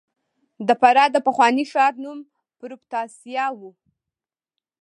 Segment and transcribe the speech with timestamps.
[0.67, 2.19] د فراه د پخواني ښار نوم
[2.59, 3.59] پروفتاسیا و